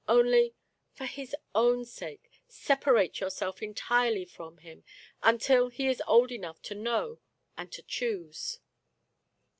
[0.07, 0.55] Only—
[0.95, 4.83] for his own sake— separate yourself entirely from him,
[5.21, 7.19] until he is old enough to know
[7.55, 8.57] and to choose."